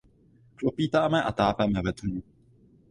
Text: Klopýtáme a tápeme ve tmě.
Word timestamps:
Klopýtáme 0.55 1.23
a 1.23 1.31
tápeme 1.31 1.81
ve 1.81 1.93
tmě. 1.93 2.21